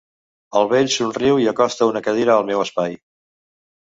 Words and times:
El 0.59 0.69
vell 0.69 0.87
somriu 0.93 1.37
i 1.43 1.45
acosta 1.51 1.89
una 1.91 2.03
cadira 2.09 2.37
al 2.37 2.47
meu 2.47 2.63
espai. 2.65 2.95